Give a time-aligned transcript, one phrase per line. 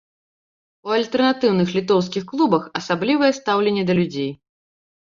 [0.87, 4.31] У альтэрнатыўных літоўскіх клубах асаблівае стаўленне да людзей.